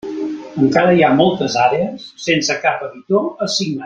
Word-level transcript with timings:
Encara 0.61 0.95
hi 0.95 1.03
ha 1.07 1.11
moltes 1.19 1.57
àrees 1.65 2.07
sense 2.29 2.57
cap 2.65 2.83
editor 2.89 3.29
assignat. 3.49 3.79